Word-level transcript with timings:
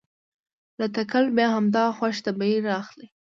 له 0.79 0.85
تکل 0.95 1.25
بیا 1.35 1.47
همدا 1.55 1.85
خوش 1.97 2.15
طبعي 2.25 2.55
رااخلي. 2.67 3.07